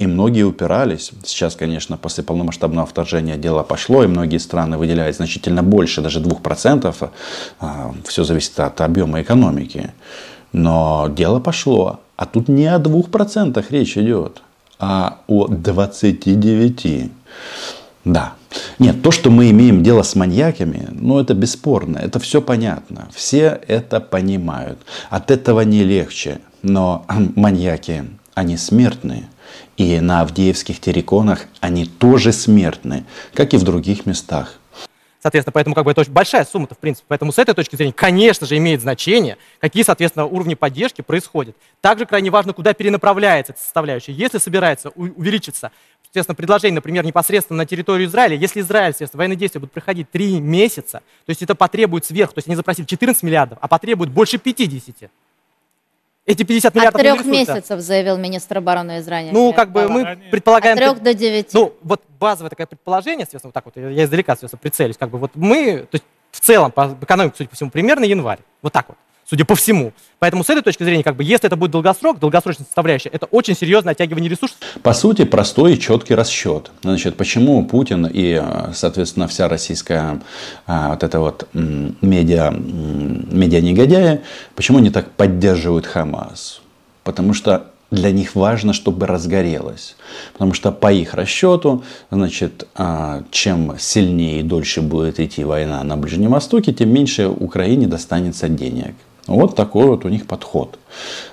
И 0.00 0.06
многие 0.06 0.44
упирались. 0.44 1.10
Сейчас, 1.24 1.56
конечно, 1.56 1.96
после 1.96 2.22
полномасштабного 2.22 2.86
вторжения 2.86 3.36
дело 3.36 3.64
пошло, 3.64 4.04
и 4.04 4.06
многие 4.06 4.38
страны 4.38 4.78
выделяют 4.78 5.16
значительно 5.16 5.62
больше, 5.62 6.02
даже 6.02 6.20
2%. 6.20 7.10
А, 7.60 7.94
Все 8.04 8.24
зависит 8.24 8.60
от 8.60 8.80
объема 8.80 9.20
экономики. 9.20 9.90
Но 10.52 11.08
дело 11.16 11.40
пошло. 11.40 11.98
А 12.16 12.26
тут 12.26 12.48
не 12.48 12.74
о 12.74 12.78
2% 12.78 13.64
речь 13.70 13.98
идет, 13.98 14.42
а 14.78 15.18
о 15.26 15.46
29%. 15.46 17.10
Да. 18.04 18.32
Нет, 18.78 19.02
то, 19.02 19.10
что 19.10 19.30
мы 19.30 19.50
имеем 19.50 19.82
дело 19.82 20.02
с 20.02 20.14
маньяками, 20.14 20.88
ну 20.92 21.20
это 21.20 21.34
бесспорно, 21.34 21.98
это 21.98 22.18
все 22.18 22.40
понятно. 22.40 23.08
Все 23.12 23.60
это 23.68 24.00
понимают. 24.00 24.78
От 25.10 25.30
этого 25.30 25.64
не 25.64 25.84
легче. 25.84 26.38
Но 26.62 27.04
маньяки, 27.36 28.04
они 28.34 28.56
смертные. 28.56 29.28
И 29.76 30.00
на 30.00 30.20
Авдеевских 30.22 30.80
терриконах 30.80 31.46
они 31.60 31.86
тоже 31.86 32.32
смертны, 32.32 33.04
как 33.34 33.54
и 33.54 33.56
в 33.56 33.62
других 33.62 34.06
местах. 34.06 34.58
Соответственно, 35.20 35.52
поэтому 35.52 35.74
как 35.74 35.84
бы 35.84 35.90
это 35.90 36.00
очень 36.00 36.12
большая 36.12 36.44
сумма-то, 36.44 36.74
в 36.74 36.78
принципе. 36.78 37.04
Поэтому 37.08 37.32
с 37.32 37.38
этой 37.38 37.54
точки 37.54 37.74
зрения, 37.74 37.92
конечно 37.92 38.46
же, 38.46 38.56
имеет 38.56 38.80
значение, 38.80 39.36
какие, 39.58 39.82
соответственно, 39.82 40.26
уровни 40.26 40.54
поддержки 40.54 41.02
происходят. 41.02 41.56
Также 41.80 42.06
крайне 42.06 42.30
важно, 42.30 42.52
куда 42.52 42.72
перенаправляется 42.72 43.52
эта 43.52 43.60
составляющая. 43.60 44.12
Если 44.12 44.38
собирается 44.38 44.90
увеличиться, 44.90 45.72
естественно, 46.04 46.36
предложение, 46.36 46.76
например, 46.76 47.04
непосредственно 47.04 47.58
на 47.58 47.66
территорию 47.66 48.08
Израиля, 48.08 48.36
если 48.36 48.60
Израиль, 48.60 48.90
естественно, 48.90 49.18
военные 49.18 49.36
действия 49.36 49.60
будут 49.60 49.72
проходить 49.72 50.08
три 50.10 50.38
месяца, 50.38 51.02
то 51.26 51.30
есть 51.30 51.42
это 51.42 51.56
потребует 51.56 52.04
сверх, 52.04 52.32
то 52.32 52.38
есть 52.38 52.46
они 52.46 52.54
запросили 52.54 52.86
14 52.86 53.22
миллиардов, 53.24 53.58
а 53.60 53.66
потребует 53.66 54.10
больше 54.10 54.38
50. 54.38 55.10
Эти 56.28 56.42
50 56.42 56.74
миллиардов 56.74 57.00
От 57.00 57.00
трех 57.00 57.24
месяцев, 57.24 57.80
заявил 57.80 58.18
министр 58.18 58.58
обороны 58.58 58.98
Израиля. 58.98 59.32
Ну, 59.32 59.54
как 59.54 59.72
бы 59.72 59.88
мы 59.88 60.18
предполагаем... 60.30 60.76
От 60.76 60.84
трех 60.84 61.02
до 61.02 61.14
девяти. 61.14 61.48
Ну, 61.54 61.72
вот 61.82 62.02
базовое 62.20 62.50
такое 62.50 62.66
предположение, 62.66 63.22
естественно, 63.22 63.48
вот 63.48 63.54
так 63.54 63.64
вот, 63.64 63.76
я 63.76 64.04
издалека, 64.04 64.32
естественно, 64.32 64.60
прицелюсь, 64.60 64.98
как 64.98 65.08
бы 65.08 65.16
вот 65.16 65.30
мы, 65.34 65.86
то 65.90 65.94
есть 65.94 66.04
в 66.30 66.40
целом, 66.40 66.70
по 66.70 66.94
экономике, 67.00 67.34
судя 67.38 67.48
по 67.48 67.56
всему, 67.56 67.70
примерно 67.70 68.04
январь. 68.04 68.40
Вот 68.60 68.74
так 68.74 68.88
вот 68.88 68.98
судя 69.28 69.44
по 69.44 69.54
всему. 69.54 69.92
Поэтому 70.18 70.42
с 70.42 70.50
этой 70.50 70.62
точки 70.62 70.82
зрения, 70.82 71.02
как 71.02 71.16
бы, 71.16 71.24
если 71.24 71.46
это 71.46 71.56
будет 71.56 71.70
долгосрок, 71.70 72.18
долгосрочная 72.18 72.64
составляющая, 72.64 73.10
это 73.10 73.26
очень 73.26 73.56
серьезное 73.56 73.92
оттягивание 73.92 74.30
ресурсов. 74.30 74.56
По 74.82 74.92
сути, 74.92 75.24
простой 75.24 75.74
и 75.74 75.78
четкий 75.78 76.14
расчет. 76.14 76.70
Значит, 76.82 77.16
почему 77.16 77.64
Путин 77.64 78.08
и, 78.10 78.42
соответственно, 78.74 79.28
вся 79.28 79.48
российская 79.48 80.20
а, 80.66 80.90
вот 80.90 81.02
эта 81.02 81.20
вот 81.20 81.48
медиа, 81.52 82.50
медиа-негодяи, 82.50 84.22
почему 84.54 84.78
они 84.78 84.90
так 84.90 85.10
поддерживают 85.12 85.86
Хамас? 85.86 86.60
Потому 87.04 87.32
что 87.34 87.66
для 87.90 88.10
них 88.10 88.34
важно, 88.34 88.72
чтобы 88.72 89.06
разгорелось. 89.06 89.96
Потому 90.34 90.52
что 90.52 90.72
по 90.72 90.92
их 90.92 91.14
расчету, 91.14 91.84
значит, 92.10 92.66
а, 92.74 93.22
чем 93.30 93.76
сильнее 93.78 94.40
и 94.40 94.42
дольше 94.42 94.82
будет 94.82 95.20
идти 95.20 95.44
война 95.44 95.82
на 95.84 95.96
Ближнем 95.96 96.32
Востоке, 96.32 96.72
тем 96.72 96.90
меньше 96.92 97.28
Украине 97.28 97.86
достанется 97.86 98.48
денег. 98.48 98.94
Вот 99.28 99.54
такой 99.54 99.86
вот 99.86 100.06
у 100.06 100.08
них 100.08 100.26
подход. 100.26 100.78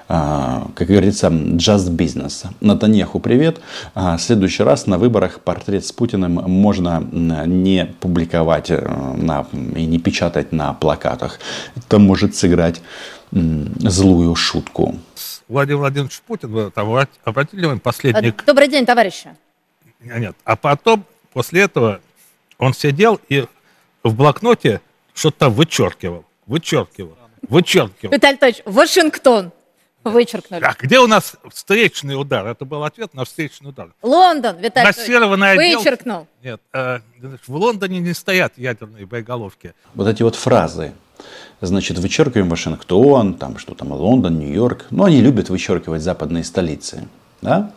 А, 0.10 0.68
как 0.75 0.90
говорится, 0.90 1.28
just 1.28 1.96
business. 1.96 2.46
Натаньяху 2.60 3.22
привет. 3.22 3.62
А, 3.96 4.18
в 4.18 4.22
следующий 4.22 4.64
раз 4.64 4.86
на 4.86 4.98
выборах 4.98 5.40
портрет 5.40 5.86
с 5.86 5.94
Путиным 5.94 6.34
можно 6.34 7.00
не 7.02 7.86
публиковать 8.02 8.70
э, 8.70 8.86
на, 9.16 9.48
и 9.75 9.86
не 9.86 9.98
печатать 9.98 10.52
на 10.52 10.74
плакатах. 10.74 11.40
Это 11.75 11.98
может 11.98 12.36
сыграть 12.36 12.82
злую 13.32 14.36
шутку. 14.36 14.96
Владимир 15.48 15.78
Владимирович 15.78 16.22
Путин, 16.28 16.52
вы 16.52 16.72
там 16.72 16.90
обратили 17.24 17.60
внимание, 17.62 17.82
последний... 17.82 18.34
Добрый 18.46 18.68
день, 18.68 18.86
товарищи. 18.86 19.30
Нет, 20.02 20.36
а 20.44 20.58
потом, 20.58 21.06
после 21.32 21.62
этого, 21.62 22.02
он 22.58 22.74
сидел 22.74 23.20
и 23.30 23.46
в 24.04 24.14
блокноте 24.16 24.82
что-то 25.14 25.38
там 25.38 25.54
вычеркивал, 25.54 26.25
вычеркивал. 26.46 27.16
Вычеркивал. 27.50 28.14
Виталий 28.14 28.34
Анатольевич, 28.34 28.62
Вашингтон. 28.66 29.52
Вычеркнули. 30.04 30.64
А 30.64 30.75
где 30.80 31.00
у 31.00 31.08
нас 31.08 31.36
встречный 31.52 32.20
удар? 32.20 32.46
Это 32.46 32.64
был 32.64 32.84
ответ 32.84 33.16
на 33.16 33.25
встречный 33.25 33.70
удар. 33.70 33.90
Лондон, 34.04 34.58
Виталий 34.60 34.88
Массированный 34.88 35.52
отдел... 35.54 35.80
Вычеркнул. 35.80 36.28
Нет, 36.44 36.62
э, 36.74 37.00
в 37.48 37.56
Лондоне 37.56 38.00
не 38.00 38.14
стоят 38.14 38.54
ядерные 38.58 39.08
боеголовки. 39.08 39.74
Вот 39.96 40.08
эти 40.08 40.22
вот 40.22 40.36
фразы. 40.36 40.94
Значит, 41.60 41.98
вычеркиваем 41.98 42.50
Вашингтон, 42.50 43.34
там 43.34 43.58
что 43.58 43.74
там, 43.74 43.92
Лондон, 43.94 44.38
Нью-Йорк. 44.38 44.86
Ну, 44.92 45.06
они 45.06 45.22
любят 45.22 45.50
вычеркивать 45.50 46.04
западные 46.04 46.44
столицы. 46.44 47.08
Да? 47.42 47.72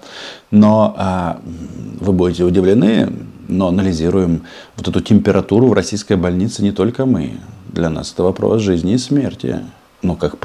Но 0.50 0.94
а, 0.98 1.40
вы 1.44 2.12
будете 2.12 2.44
удивлены, 2.44 3.10
но 3.48 3.68
анализируем 3.68 4.42
вот 4.76 4.88
эту 4.88 5.00
температуру 5.00 5.68
в 5.68 5.72
российской 5.72 6.16
больнице 6.16 6.62
не 6.62 6.72
только 6.72 7.06
мы. 7.06 7.32
Для 7.68 7.90
нас 7.90 8.12
это 8.12 8.22
вопрос 8.22 8.62
жизни 8.62 8.94
и 8.94 8.98
смерти. 8.98 9.60
Но, 10.02 10.14
как 10.14 10.36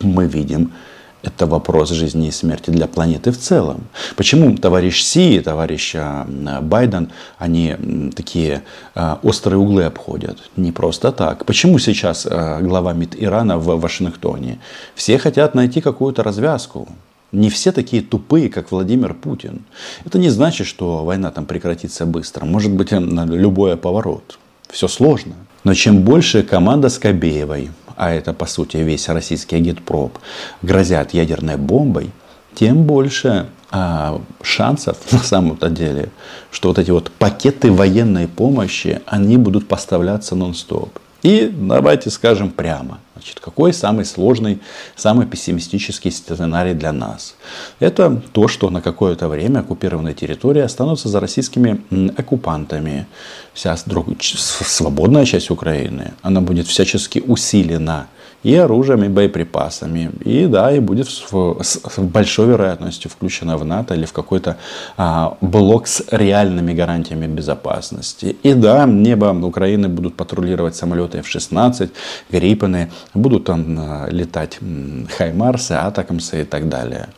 мы 0.00 0.26
видим, 0.26 0.72
это 1.24 1.46
вопрос 1.46 1.90
жизни 1.90 2.28
и 2.28 2.30
смерти 2.30 2.70
для 2.70 2.86
планеты 2.86 3.30
в 3.30 3.38
целом. 3.38 3.86
Почему 4.16 4.56
товарищ 4.56 5.02
Си 5.02 5.36
и 5.36 5.40
товарищ 5.40 5.94
а, 5.96 6.26
Байден, 6.60 7.10
они 7.38 7.76
такие 8.14 8.62
а, 8.94 9.18
острые 9.22 9.58
углы 9.58 9.84
обходят? 9.84 10.38
Не 10.56 10.70
просто 10.70 11.12
так. 11.12 11.46
Почему 11.46 11.78
сейчас 11.78 12.26
а, 12.30 12.60
глава 12.60 12.92
МИД 12.92 13.16
Ирана 13.18 13.58
в 13.58 13.80
Вашингтоне? 13.80 14.58
Все 14.94 15.18
хотят 15.18 15.54
найти 15.54 15.80
какую-то 15.80 16.22
развязку. 16.22 16.88
Не 17.34 17.50
все 17.50 17.72
такие 17.72 18.00
тупые, 18.00 18.48
как 18.48 18.70
Владимир 18.70 19.12
Путин. 19.12 19.64
Это 20.04 20.18
не 20.18 20.30
значит, 20.30 20.66
что 20.66 21.04
война 21.04 21.30
там 21.30 21.46
прекратится 21.46 22.06
быстро. 22.06 22.44
Может 22.44 22.72
быть, 22.72 22.92
любой 22.92 23.76
поворот. 23.76 24.38
Все 24.70 24.86
сложно. 24.86 25.34
Но 25.64 25.74
чем 25.74 26.02
больше 26.02 26.42
команда 26.44 26.88
Скобеевой, 26.88 27.70
а 27.96 28.12
это 28.12 28.32
по 28.32 28.46
сути 28.46 28.76
весь 28.76 29.08
российский 29.08 29.56
агитпроп, 29.56 30.18
грозят 30.62 31.12
ядерной 31.12 31.56
бомбой, 31.56 32.10
тем 32.54 32.84
больше 32.84 33.46
а, 33.70 34.20
шансов 34.42 34.96
на 35.10 35.18
самом-то 35.18 35.70
деле, 35.70 36.10
что 36.52 36.68
вот 36.68 36.78
эти 36.78 36.92
вот 36.92 37.10
пакеты 37.10 37.72
военной 37.72 38.28
помощи, 38.28 39.00
они 39.06 39.36
будут 39.38 39.66
поставляться 39.66 40.36
нон-стоп. 40.36 40.98
И 41.24 41.50
давайте 41.52 42.10
скажем 42.10 42.50
прямо, 42.50 43.00
значит, 43.24 43.40
какой 43.40 43.72
самый 43.72 44.04
сложный, 44.04 44.58
самый 44.96 45.26
пессимистический 45.26 46.10
сценарий 46.10 46.74
для 46.74 46.92
нас? 46.92 47.34
Это 47.80 48.22
то, 48.32 48.48
что 48.48 48.70
на 48.70 48.82
какое-то 48.82 49.28
время 49.28 49.60
оккупированные 49.60 50.14
территории 50.14 50.60
останутся 50.62 51.08
за 51.08 51.20
российскими 51.20 51.80
оккупантами. 52.16 53.06
Вся 53.54 53.76
свободная 53.76 55.24
часть 55.24 55.50
Украины, 55.50 56.12
она 56.22 56.40
будет 56.40 56.66
всячески 56.66 57.20
усилена 57.26 58.08
и 58.44 58.54
оружием, 58.54 59.02
и 59.04 59.08
боеприпасами. 59.08 60.10
И 60.24 60.46
да, 60.46 60.70
и 60.70 60.80
будет 60.80 61.08
с, 61.08 61.24
с 61.62 61.98
большой 61.98 62.46
вероятностью 62.48 63.10
включена 63.10 63.56
в 63.56 63.64
НАТО 63.64 63.94
или 63.94 64.04
в 64.04 64.12
какой-то 64.12 64.56
а, 64.96 65.36
блок 65.40 65.86
с 65.86 66.04
реальными 66.10 66.74
гарантиями 66.74 67.26
безопасности. 67.26 68.36
И 68.42 68.54
да, 68.54 68.84
небо 68.84 69.26
Украины 69.46 69.88
будут 69.88 70.14
патрулировать 70.14 70.76
самолеты 70.76 71.18
F-16, 71.18 71.90
Гриппены, 72.30 72.90
будут 73.14 73.44
там 73.44 73.78
а, 73.78 74.08
летать 74.10 74.58
Хаймарсы, 75.16 75.72
Атакамсы 75.72 76.42
и 76.42 76.44
так 76.44 76.68
далее. 76.68 77.08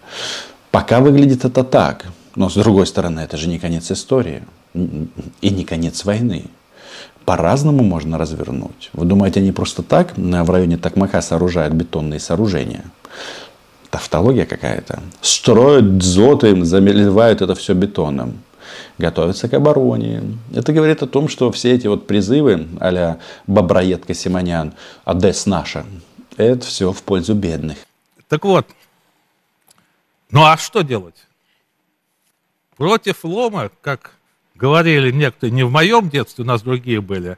Пока 0.70 1.00
выглядит 1.00 1.44
это 1.44 1.64
так. 1.64 2.06
Но 2.36 2.50
с 2.50 2.54
другой 2.54 2.86
стороны, 2.86 3.20
это 3.20 3.36
же 3.36 3.48
не 3.48 3.58
конец 3.58 3.90
истории 3.90 4.42
и 4.74 5.50
не 5.50 5.64
конец 5.64 6.04
войны 6.04 6.44
по-разному 7.26 7.82
можно 7.82 8.16
развернуть. 8.16 8.90
Вы 8.94 9.04
думаете, 9.04 9.40
они 9.40 9.52
просто 9.52 9.82
так 9.82 10.16
в 10.16 10.50
районе 10.50 10.78
Такмака 10.78 11.20
сооружают 11.20 11.74
бетонные 11.74 12.20
сооружения? 12.20 12.84
Тавтология 13.90 14.46
какая-то. 14.46 15.00
Строят 15.20 15.98
дзоты, 15.98 16.64
заливают 16.64 17.42
это 17.42 17.54
все 17.54 17.74
бетоном. 17.74 18.38
готовятся 18.98 19.48
к 19.48 19.54
обороне. 19.54 20.22
Это 20.54 20.72
говорит 20.72 21.02
о 21.02 21.06
том, 21.06 21.28
что 21.28 21.50
все 21.52 21.72
эти 21.74 21.86
вот 21.86 22.06
призывы 22.06 22.66
а-ля 22.80 23.18
Боброедка 23.46 24.14
Симонян, 24.14 24.72
Одесс 25.04 25.46
наша, 25.46 25.84
это 26.36 26.64
все 26.66 26.92
в 26.92 27.02
пользу 27.02 27.34
бедных. 27.34 27.78
Так 28.28 28.44
вот, 28.44 28.66
ну 30.30 30.44
а 30.44 30.56
что 30.56 30.82
делать? 30.82 31.26
Против 32.76 33.24
лома, 33.24 33.70
как 33.80 34.15
говорили 34.56 35.10
некоторые, 35.10 35.54
не 35.54 35.62
в 35.62 35.70
моем 35.70 36.08
детстве, 36.08 36.44
у 36.44 36.46
нас 36.46 36.62
другие 36.62 37.00
были, 37.00 37.36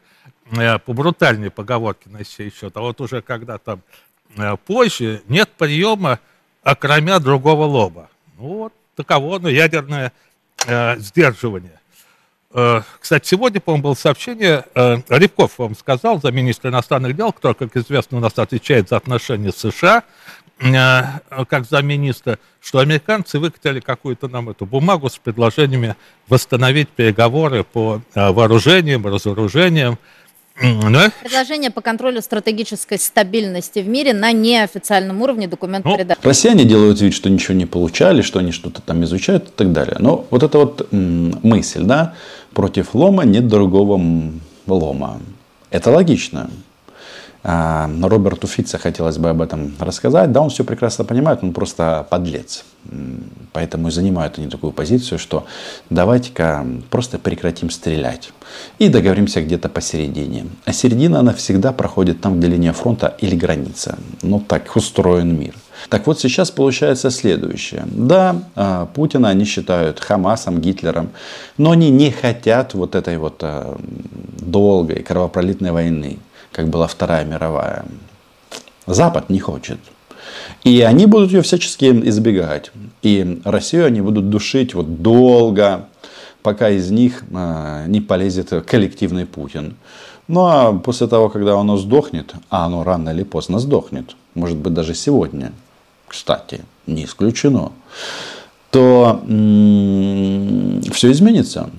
э, 0.52 0.78
по 0.78 0.92
брутальной 0.92 1.50
поговорке 1.50 2.08
на 2.10 2.24
сей 2.24 2.52
счет, 2.52 2.76
а 2.76 2.80
вот 2.80 3.00
уже 3.00 3.22
когда 3.22 3.58
там 3.58 3.82
э, 4.36 4.56
позже, 4.64 5.22
нет 5.28 5.50
приема, 5.56 6.20
окромя 6.62 7.18
другого 7.18 7.64
лоба. 7.64 8.08
Ну 8.38 8.44
вот, 8.44 8.72
таково 8.94 9.38
ну, 9.38 9.48
ядерное 9.48 10.12
э, 10.66 10.98
сдерживание. 10.98 11.80
Э, 12.52 12.82
кстати, 13.00 13.28
сегодня, 13.28 13.60
по-моему, 13.60 13.82
было 13.82 13.94
сообщение, 13.94 14.64
Рябков 14.74 15.58
вам 15.58 15.76
сказал, 15.76 16.20
за 16.20 16.30
министра 16.32 16.70
иностранных 16.70 17.16
дел, 17.16 17.32
который, 17.32 17.54
как 17.54 17.76
известно, 17.76 18.18
у 18.18 18.20
нас 18.20 18.38
отвечает 18.38 18.88
за 18.88 18.96
отношения 18.96 19.52
США, 19.52 20.04
как 20.58 21.66
замминистра, 21.68 22.38
что 22.60 22.80
американцы 22.80 23.38
выкатили 23.38 23.80
какую-то 23.80 24.28
нам 24.28 24.50
эту 24.50 24.66
бумагу 24.66 25.08
с 25.08 25.16
предложениями 25.16 25.94
восстановить 26.28 26.88
переговоры 26.88 27.64
по 27.64 28.02
вооружениям, 28.14 29.06
разоружениям, 29.06 29.98
да? 30.60 31.12
Предложение 31.22 31.70
по 31.70 31.80
контролю 31.80 32.20
стратегической 32.20 32.98
стабильности 32.98 33.78
в 33.78 33.86
мире 33.86 34.12
на 34.12 34.32
неофициальном 34.32 35.22
уровне 35.22 35.46
документ 35.46 35.84
ну, 35.84 35.94
передачи. 35.94 36.18
Россияне 36.24 36.64
делают 36.64 37.00
вид, 37.00 37.14
что 37.14 37.30
ничего 37.30 37.54
не 37.54 37.66
получали, 37.66 38.22
что 38.22 38.40
они 38.40 38.50
что-то 38.50 38.82
там 38.82 39.04
изучают 39.04 39.50
и 39.50 39.52
так 39.52 39.72
далее. 39.72 39.98
Но 40.00 40.26
вот 40.30 40.42
эта 40.42 40.58
вот 40.58 40.88
мысль, 40.90 41.84
да, 41.84 42.16
против 42.54 42.96
лома 42.96 43.22
нет 43.24 43.46
другого 43.46 44.00
лома. 44.66 45.20
Это 45.70 45.92
логично. 45.92 46.50
А, 47.44 47.88
Роберту 48.02 48.46
Фитца 48.46 48.78
хотелось 48.78 49.18
бы 49.18 49.30
об 49.30 49.40
этом 49.40 49.72
рассказать. 49.78 50.32
Да, 50.32 50.40
он 50.40 50.50
все 50.50 50.64
прекрасно 50.64 51.04
понимает, 51.04 51.40
он 51.42 51.52
просто 51.52 52.06
подлец. 52.10 52.64
Поэтому 53.52 53.88
и 53.88 53.90
занимают 53.90 54.38
они 54.38 54.48
такую 54.48 54.72
позицию, 54.72 55.18
что 55.18 55.46
давайте-ка 55.90 56.66
просто 56.90 57.18
прекратим 57.18 57.70
стрелять 57.70 58.30
и 58.78 58.88
договоримся 58.88 59.42
где-то 59.42 59.68
посередине. 59.68 60.46
А 60.64 60.72
середина, 60.72 61.20
она 61.20 61.32
всегда 61.32 61.72
проходит 61.72 62.20
там, 62.20 62.38
где 62.38 62.48
линия 62.48 62.72
фронта 62.72 63.14
или 63.20 63.36
граница. 63.36 63.98
Ну, 64.22 64.40
так 64.40 64.74
устроен 64.74 65.38
мир. 65.38 65.54
Так 65.88 66.06
вот, 66.06 66.18
сейчас 66.18 66.50
получается 66.50 67.10
следующее. 67.10 67.84
Да, 67.86 68.42
а, 68.56 68.86
Путина 68.86 69.28
они 69.28 69.44
считают 69.44 70.00
Хамасом, 70.00 70.60
Гитлером, 70.60 71.10
но 71.56 71.70
они 71.72 71.90
не 71.90 72.10
хотят 72.10 72.74
вот 72.74 72.94
этой 72.94 73.18
вот 73.18 73.36
а, 73.42 73.78
долгой 74.40 75.02
кровопролитной 75.02 75.70
войны 75.72 76.18
как 76.52 76.68
была 76.68 76.86
Вторая 76.86 77.24
мировая. 77.24 77.84
Запад 78.86 79.30
не 79.30 79.38
хочет. 79.38 79.78
И 80.64 80.80
они 80.82 81.06
будут 81.06 81.32
ее 81.32 81.42
всячески 81.42 81.84
избегать. 82.08 82.70
И 83.02 83.40
Россию 83.44 83.86
они 83.86 84.00
будут 84.00 84.30
душить 84.30 84.74
вот 84.74 85.02
долго, 85.02 85.88
пока 86.42 86.70
из 86.70 86.90
них 86.90 87.24
а, 87.32 87.86
не 87.86 88.00
полезет 88.00 88.50
коллективный 88.66 89.26
Путин. 89.26 89.76
Ну 90.26 90.46
а 90.46 90.72
после 90.72 91.06
того, 91.06 91.28
когда 91.28 91.58
оно 91.58 91.76
сдохнет, 91.76 92.34
а 92.50 92.66
оно 92.66 92.84
рано 92.84 93.10
или 93.10 93.22
поздно 93.22 93.58
сдохнет, 93.58 94.16
может 94.34 94.58
быть 94.58 94.74
даже 94.74 94.94
сегодня, 94.94 95.52
кстати, 96.06 96.60
не 96.86 97.04
исключено, 97.04 97.72
то 98.70 99.22
все 100.92 101.10
изменится. 101.12 101.70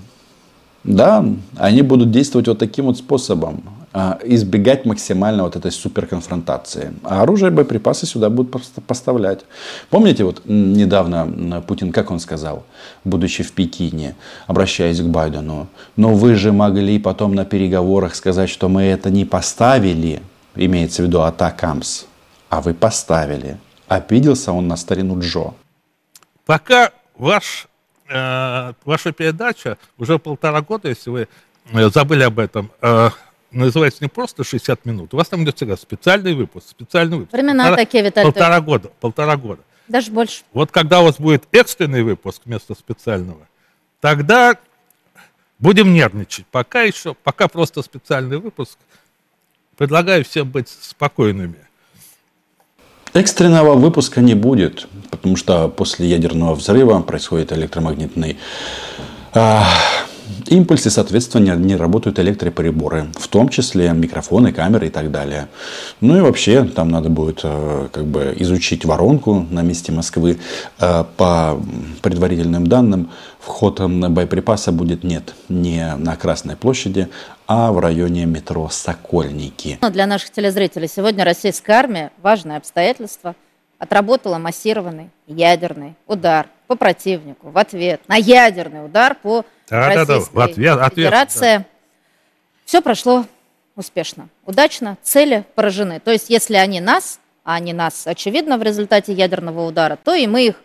Да, 0.84 1.26
они 1.58 1.82
будут 1.82 2.12
действовать 2.12 2.48
вот 2.48 2.58
таким 2.58 2.86
вот 2.86 2.98
способом. 2.98 3.64
А, 3.92 4.20
избегать 4.24 4.86
максимально 4.86 5.44
вот 5.44 5.56
этой 5.56 5.72
суперконфронтации. 5.72 6.94
А 7.04 7.24
оружие 7.24 7.50
и 7.50 7.54
боеприпасы 7.54 8.06
сюда 8.06 8.30
будут 8.30 8.62
поставлять. 8.86 9.46
Помните, 9.90 10.24
вот 10.24 10.44
недавно 10.46 11.64
Путин, 11.68 11.92
как 11.92 12.12
он 12.12 12.20
сказал, 12.20 12.66
будучи 13.04 13.42
в 13.42 13.52
Пекине, 13.52 14.16
обращаясь 14.46 15.02
к 15.02 15.06
Байдену, 15.06 15.68
но 15.96 16.14
вы 16.14 16.36
же 16.36 16.52
могли 16.52 17.00
потом 17.00 17.34
на 17.34 17.46
переговорах 17.46 18.14
сказать, 18.14 18.52
что 18.52 18.70
мы 18.70 18.84
это 18.84 19.10
не 19.10 19.26
поставили, 19.26 20.22
имеется 20.54 21.02
в 21.02 21.06
виду 21.08 21.22
атакамс, 21.22 22.06
а 22.50 22.62
вы 22.62 22.76
поставили. 22.76 23.58
Обиделся 23.88 24.52
он 24.52 24.68
на 24.68 24.78
старину 24.78 25.20
Джо. 25.20 25.56
Пока 26.46 26.92
ваш, 27.18 27.68
э, 28.08 28.74
ваша 28.86 29.12
передача 29.14 29.80
уже 29.98 30.20
полтора 30.20 30.62
года, 30.62 30.90
если 30.90 31.10
вы 31.10 31.28
э, 31.74 31.90
забыли 31.90 32.22
об 32.22 32.38
этом, 32.38 32.70
э, 32.82 33.10
называется 33.52 34.04
не 34.04 34.10
просто 34.10 34.44
60 34.44 34.86
минут. 34.86 35.14
У 35.14 35.18
вас 35.18 35.28
там 35.28 35.44
идет 35.44 35.58
всегда 35.58 35.78
специальный 35.78 36.34
выпуск, 36.34 36.68
специальный 36.70 37.18
выпуск. 37.18 37.34
Времена 37.34 37.66
полтора, 37.66 37.86
такие, 37.86 38.04
Виталий. 38.04 38.32
Полтора 38.32 38.62
года, 38.62 38.92
полтора 39.00 39.38
года. 39.38 39.62
Даже 39.88 40.12
больше. 40.12 40.44
Вот 40.54 40.72
когда 40.72 41.02
у 41.02 41.06
вас 41.06 41.20
будет 41.20 41.44
экстренный 41.52 42.04
выпуск 42.04 42.42
вместо 42.46 42.76
специального, 42.76 43.48
тогда 44.02 44.56
будем 45.58 45.94
нервничать. 45.94 46.46
Пока 46.52 46.84
еще, 46.84 47.14
пока 47.14 47.48
просто 47.48 47.82
специальный 47.82 48.38
выпуск. 48.38 48.78
Предлагаю 49.78 50.26
всем 50.26 50.50
быть 50.50 50.68
спокойными. 50.68 51.56
Экстренного 53.14 53.76
выпуска 53.76 54.22
не 54.22 54.36
будет, 54.36 54.88
потому 55.10 55.36
что 55.36 55.68
после 55.70 56.08
ядерного 56.08 56.54
взрыва 56.54 57.02
происходит 57.02 57.52
электромагнитный 57.52 58.38
импульсы, 60.48 60.90
соответственно, 60.90 61.56
не 61.56 61.76
работают 61.76 62.20
электроприборы, 62.20 63.08
в 63.16 63.28
том 63.28 63.50
числе 63.50 63.92
микрофоны, 63.92 64.52
камеры 64.52 64.88
и 64.88 64.90
так 64.90 65.12
далее. 65.12 65.48
Ну 66.02 66.18
и 66.18 66.22
вообще, 66.22 66.64
там 66.64 66.90
надо 66.90 67.10
будет 67.10 67.42
э, 67.44 67.88
как 67.92 68.06
бы 68.06 68.34
изучить 68.40 68.86
воронку 68.86 69.46
на 69.50 69.62
месте 69.62 69.92
Москвы. 69.92 70.40
Э, 70.80 71.04
по 71.18 71.60
предварительным 72.02 72.68
данным, 72.68 73.12
вход 73.40 73.80
боеприпаса 73.80 74.72
будет 74.72 75.04
нет, 75.04 75.34
не 75.50 75.96
на 75.96 76.16
Красной 76.16 76.56
площади, 76.56 77.10
а 77.48 77.72
в 77.72 77.80
районе 77.80 78.26
метро 78.26 78.70
Сокольники. 78.70 79.80
Для 79.92 80.06
наших 80.06 80.32
телезрителей 80.32 80.88
сегодня 80.88 81.24
российская 81.26 81.74
армия, 81.74 82.12
важное 82.22 82.58
обстоятельство, 82.58 83.36
отработала 83.80 84.38
массированный 84.38 85.10
ядерный 85.26 85.96
удар 86.06 86.48
по 86.68 86.76
противнику 86.76 87.50
в 87.50 87.58
ответ 87.58 88.02
на 88.08 88.16
ядерный 88.16 88.86
удар 88.86 89.16
по 89.16 89.46
да, 89.70 89.88
Российской 89.88 90.08
да, 90.08 90.20
да. 90.20 90.20
В 90.32 90.40
ответ, 90.40 90.94
Федерации. 90.94 91.58
да. 91.58 91.66
Все 92.66 92.82
прошло 92.82 93.26
успешно, 93.76 94.30
удачно, 94.46 94.98
цели 95.02 95.46
поражены. 95.56 96.00
То 96.00 96.12
есть, 96.12 96.30
если 96.30 96.56
они 96.56 96.82
нас, 96.82 97.20
а 97.44 97.56
они 97.56 97.74
нас, 97.74 98.06
очевидно, 98.06 98.58
в 98.58 98.64
результате 98.64 99.14
ядерного 99.14 99.66
удара, 99.66 99.98
то 100.04 100.14
и 100.14 100.28
мы 100.28 100.48
их 100.48 100.56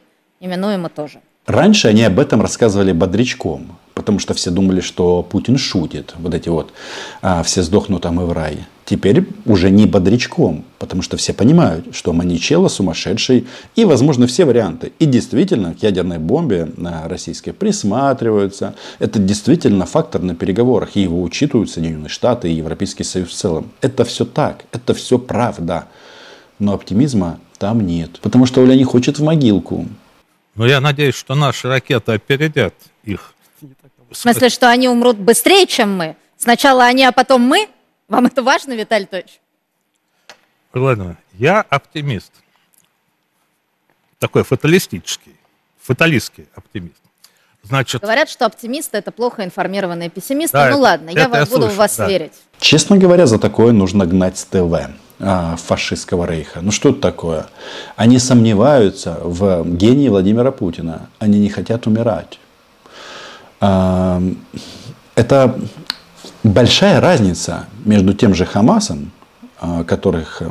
именуемо 0.41 0.89
тоже. 0.89 1.21
Раньше 1.47 1.89
они 1.89 2.05
об 2.05 2.19
этом 2.19 2.43
рассказывали 2.43 2.93
бодрячком, 2.93 3.79
потому 3.95 4.19
что 4.19 4.35
все 4.35 4.51
думали, 4.51 4.81
что 4.81 5.23
Путин 5.23 5.57
шутит. 5.57 6.15
Вот 6.19 6.35
эти 6.35 6.49
вот 6.49 6.73
а, 7.23 7.43
«все 7.43 7.63
сдохнут, 7.63 8.05
а 8.07 8.13
мы 8.13 8.27
в 8.27 8.33
рай». 8.33 8.67
Теперь 8.85 9.27
уже 9.47 9.71
не 9.71 9.87
бодрячком, 9.87 10.63
потому 10.79 11.01
что 11.01 11.17
все 11.17 11.33
понимают, 11.33 11.97
что 11.97 12.13
Маничелло 12.13 12.69
сумасшедший 12.69 13.47
и, 13.77 13.85
возможно, 13.87 14.27
все 14.27 14.45
варианты. 14.45 14.93
И 14.99 15.07
действительно 15.07 15.75
к 15.75 15.83
ядерной 15.83 16.19
бомбе 16.19 16.71
а, 16.85 17.09
российской 17.09 17.53
присматриваются. 17.53 18.75
Это 18.99 19.19
действительно 19.19 19.87
фактор 19.87 20.21
на 20.21 20.35
переговорах. 20.35 20.97
И 20.97 21.01
его 21.01 21.23
учитывают 21.23 21.71
Соединенные 21.71 22.11
Штаты 22.11 22.51
и 22.53 22.57
Европейский 22.57 23.05
Союз 23.05 23.31
в 23.31 23.35
целом. 23.35 23.71
Это 23.81 24.05
все 24.05 24.27
так, 24.27 24.65
это 24.73 24.93
все 24.93 25.19
правда. 25.19 25.87
Но 26.59 26.75
оптимизма 26.75 27.39
там 27.59 27.81
нет. 27.81 28.21
Потому 28.21 28.45
что 28.45 28.61
Оля 28.61 28.75
не 28.75 28.85
хочет 28.85 29.19
в 29.19 29.23
могилку. 29.23 29.89
Но 30.57 30.67
я 30.67 30.81
надеюсь, 30.81 31.15
что 31.15 31.35
наши 31.35 31.69
ракеты 31.69 32.13
опередят 32.13 32.75
их. 33.03 33.34
В 34.11 34.17
смысле, 34.17 34.49
что 34.49 34.71
они 34.71 34.89
умрут 34.89 35.17
быстрее, 35.17 35.67
чем 35.67 35.97
мы? 35.97 36.17
Сначала 36.37 36.85
они, 36.85 37.05
а 37.05 37.13
потом 37.13 37.43
мы? 37.43 37.69
Вам 38.09 38.27
это 38.27 38.43
важно, 38.43 38.73
Виталий 38.73 39.07
Тович? 39.07 39.41
Ладно, 40.75 41.17
я 41.35 41.61
оптимист. 41.61 42.33
Такой 44.19 44.43
фаталистический, 44.45 45.37
фаталистский 45.81 46.47
оптимист. 46.55 47.01
Значит, 47.63 48.03
Говорят, 48.03 48.29
что 48.29 48.45
оптимисты 48.45 48.99
это 48.99 49.11
плохо 49.11 49.45
информированные 49.45 50.11
пессимисты. 50.11 50.57
Да, 50.57 50.65
ну 50.65 50.71
это, 50.71 50.79
ладно, 50.79 51.11
я, 51.11 51.23
я 51.23 51.29
буду 51.29 51.47
слышу, 51.47 51.69
в 51.69 51.77
вас 51.77 51.97
да. 51.97 52.07
верить. 52.07 52.33
Честно 52.59 52.99
говоря, 52.99 53.27
за 53.27 53.39
такое 53.39 53.73
нужно 53.73 54.05
гнать 54.05 54.37
с 54.37 54.45
ТВ 54.45 54.91
а, 55.19 55.57
фашистского 55.57 56.27
рейха. 56.27 56.61
Ну 56.61 56.71
что 56.71 56.91
это 56.91 57.01
такое? 57.01 57.47
Они 57.97 58.19
сомневаются 58.19 59.19
в 59.23 59.65
гении 59.65 60.09
Владимира 60.09 60.51
Путина. 60.51 61.09
Они 61.19 61.39
не 61.39 61.49
хотят 61.49 61.87
умирать. 61.87 62.39
Это 65.15 65.59
большая 66.43 67.01
разница 67.01 67.67
между 67.85 68.15
тем 68.15 68.35
же 68.35 68.45
Хамасом 68.45 69.13
а, 69.67 69.83
которых 69.83 70.43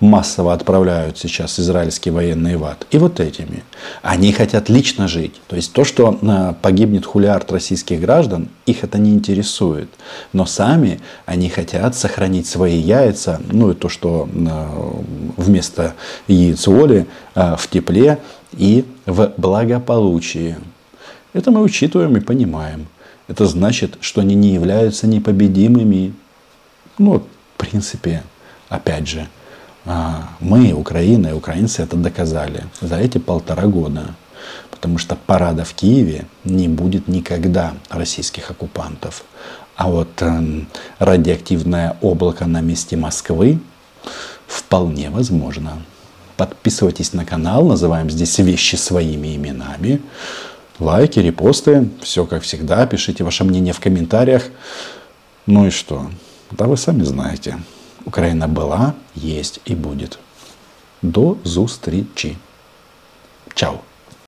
массово 0.00 0.54
отправляют 0.54 1.18
сейчас 1.18 1.60
израильские 1.60 2.14
военные 2.14 2.56
в 2.56 2.64
ад, 2.64 2.86
и 2.90 2.96
вот 2.96 3.20
этими. 3.20 3.64
Они 4.00 4.32
хотят 4.32 4.70
лично 4.70 5.08
жить. 5.08 5.34
То 5.48 5.56
есть 5.56 5.74
то, 5.74 5.84
что 5.84 6.18
а, 6.22 6.54
погибнет 6.54 7.04
хулиард 7.04 7.52
российских 7.52 8.00
граждан, 8.00 8.48
их 8.64 8.82
это 8.82 8.96
не 8.96 9.12
интересует. 9.12 9.90
Но 10.32 10.46
сами 10.46 11.00
они 11.26 11.50
хотят 11.50 11.96
сохранить 11.96 12.46
свои 12.46 12.78
яйца, 12.78 13.42
ну 13.50 13.72
и 13.72 13.74
то, 13.74 13.90
что 13.90 14.26
а, 14.48 15.02
вместо 15.36 15.94
яиц 16.26 16.66
воли 16.66 17.06
в 17.34 17.68
тепле 17.68 18.18
и 18.52 18.86
в 19.04 19.32
благополучии. 19.36 20.56
Это 21.36 21.50
мы 21.50 21.60
учитываем 21.60 22.16
и 22.16 22.20
понимаем. 22.20 22.86
Это 23.28 23.44
значит, 23.44 23.98
что 24.00 24.22
они 24.22 24.34
не 24.34 24.54
являются 24.54 25.06
непобедимыми. 25.06 26.14
Ну, 26.96 27.18
в 27.18 27.58
принципе, 27.58 28.22
опять 28.70 29.06
же, 29.06 29.28
а, 29.84 30.30
мы, 30.40 30.72
Украина 30.72 31.26
и 31.26 31.32
украинцы 31.32 31.82
это 31.82 31.96
доказали 31.96 32.64
за 32.80 32.96
эти 32.96 33.18
полтора 33.18 33.66
года. 33.66 34.14
Потому 34.70 34.96
что 34.96 35.14
парада 35.14 35.64
в 35.64 35.74
Киеве 35.74 36.24
не 36.44 36.68
будет 36.68 37.06
никогда 37.06 37.74
российских 37.90 38.50
оккупантов. 38.50 39.22
А 39.76 39.90
вот 39.90 40.08
э, 40.20 40.62
радиоактивное 40.98 41.98
облако 42.00 42.46
на 42.46 42.62
месте 42.62 42.96
Москвы 42.96 43.58
вполне 44.46 45.10
возможно. 45.10 45.82
Подписывайтесь 46.38 47.12
на 47.12 47.26
канал, 47.26 47.66
называем 47.66 48.08
здесь 48.08 48.38
вещи 48.38 48.76
своими 48.76 49.36
именами. 49.36 50.00
Лайки, 50.78 51.20
репосты, 51.20 51.88
все 52.02 52.26
как 52.26 52.42
всегда. 52.42 52.86
Пишите 52.86 53.24
ваше 53.24 53.44
мнение 53.44 53.72
в 53.72 53.80
комментариях. 53.80 54.44
Ну 55.46 55.66
и 55.66 55.70
что? 55.70 56.10
Да 56.50 56.66
вы 56.66 56.76
сами 56.76 57.02
знаете. 57.02 57.58
Украина 58.04 58.46
была, 58.46 58.94
есть 59.14 59.60
и 59.64 59.74
будет. 59.74 60.18
До 61.02 61.36
зустрічі. 61.44 62.36
Чао. 63.54 63.80